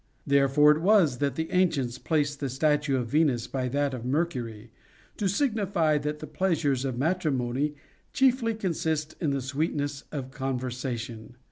Therefore 0.25 0.71
it 0.71 0.81
was 0.81 1.19
that 1.19 1.35
the 1.35 1.51
ancients 1.51 1.99
placed 1.99 2.39
the 2.39 2.49
statue 2.49 2.97
of 2.97 3.05
Venus 3.05 3.45
by 3.45 3.67
that 3.67 3.93
of 3.93 4.03
Mercury, 4.03 4.71
to 5.17 5.27
signify 5.27 5.99
that 5.99 6.17
the 6.17 6.25
pleasures 6.25 6.83
of 6.85 6.97
matrimony 6.97 7.75
chiefly 8.11 8.55
consist 8.55 9.15
in 9.21 9.29
the 9.29 9.41
sweetness 9.43 10.05
of 10.11 10.31
conversation. 10.31 11.35